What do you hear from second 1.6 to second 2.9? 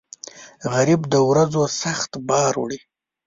سخت بار وړي